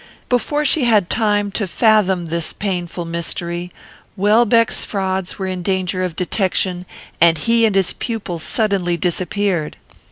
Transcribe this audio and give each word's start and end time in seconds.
Before 0.29 0.65
she 0.65 0.85
had 0.85 1.11
time 1.11 1.51
to 1.51 1.67
fathom 1.67 2.25
this 2.25 2.53
painful 2.53 3.05
mystery, 3.05 3.71
Welbeck's 4.17 4.83
frauds 4.83 5.37
were 5.37 5.45
in 5.45 5.61
danger 5.61 6.01
of 6.03 6.15
detection, 6.15 6.87
and 7.21 7.37
he 7.37 7.67
and 7.67 7.75
his 7.75 7.93
pupil 7.93 8.39
suddenly 8.39 8.97
disappeared. 8.97 9.77